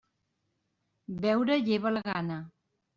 Beure 1.27 1.61
lleva 1.71 1.95
la 1.97 2.07
gana. 2.13 2.45